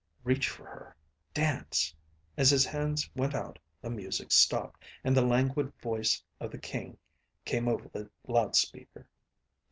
[0.23, 0.95] Reach for her.
[1.31, 1.93] Dance.
[2.35, 6.97] As his hands went out, the music stopped, and the languid voice of the King
[7.45, 9.07] came over the loudspeaker.